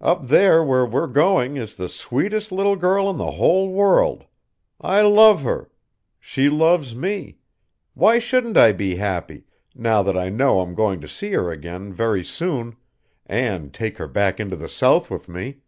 Up 0.00 0.28
there 0.28 0.64
where 0.64 0.86
we're 0.86 1.06
going 1.06 1.58
is 1.58 1.76
the 1.76 1.90
sweetest 1.90 2.50
little 2.50 2.76
girl 2.76 3.10
in 3.10 3.18
the 3.18 3.32
whole 3.32 3.70
world. 3.70 4.24
I 4.80 5.02
love 5.02 5.42
her. 5.42 5.68
She 6.18 6.48
loves 6.48 6.94
me. 6.96 7.36
Why 7.92 8.18
shouldn't 8.18 8.56
I 8.56 8.72
be 8.72 8.94
happy, 8.94 9.44
now 9.74 10.02
that 10.02 10.16
I 10.16 10.30
know 10.30 10.60
I'm 10.62 10.74
going 10.74 11.02
to 11.02 11.08
see 11.08 11.32
her 11.32 11.50
again 11.52 11.92
very 11.92 12.24
soon 12.24 12.76
and 13.26 13.70
take 13.74 13.98
her 13.98 14.08
back 14.08 14.40
into 14.40 14.56
the 14.56 14.70
South 14.70 15.10
with 15.10 15.28
me?" 15.28 15.58